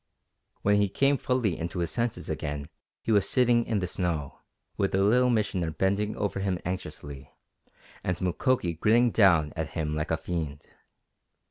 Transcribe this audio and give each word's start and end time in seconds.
When 0.63 0.77
he 0.81 0.89
came 0.89 1.19
fully 1.19 1.55
into 1.59 1.77
his 1.77 1.91
senses 1.91 2.27
again 2.27 2.69
he 3.03 3.11
was 3.11 3.29
sitting 3.29 3.63
in 3.67 3.77
the 3.77 3.85
snow, 3.85 4.39
with 4.75 4.93
the 4.93 5.03
Little 5.03 5.29
Missioner 5.29 5.69
bending 5.69 6.17
over 6.17 6.39
him 6.39 6.57
anxiously, 6.65 7.29
and 8.03 8.19
Mukoki 8.19 8.73
grinning 8.73 9.11
down 9.11 9.53
at 9.55 9.73
him 9.73 9.95
like 9.95 10.09
a 10.09 10.17
fiend. 10.17 10.67